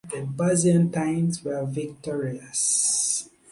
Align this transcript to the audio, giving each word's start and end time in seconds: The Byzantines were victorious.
The 0.09 0.21
Byzantines 0.25 1.43
were 1.43 1.63
victorious. 1.63 3.29